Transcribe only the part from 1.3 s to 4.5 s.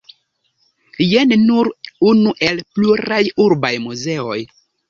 nur unu el pluraj urbaj muzeoj.